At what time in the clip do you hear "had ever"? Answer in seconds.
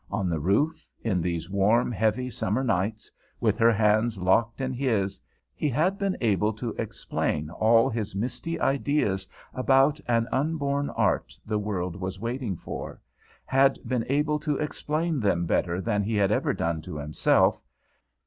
16.15-16.51